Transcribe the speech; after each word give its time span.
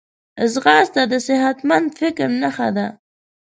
ځغاسته 0.51 1.01
د 1.11 1.13
صحتمند 1.27 1.87
فکر 1.99 2.27
نښه 2.41 2.69
ده 2.77 2.87